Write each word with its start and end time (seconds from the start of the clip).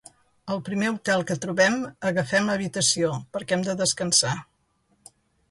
Al 0.53 0.61
primer 0.69 0.87
hotel 0.93 1.25
que 1.31 1.37
trobem 1.43 1.77
agafem 2.11 2.49
habitació 2.55 3.13
perquè 3.37 3.59
hem 3.59 3.69
de 3.69 3.77
descansar. 3.85 4.35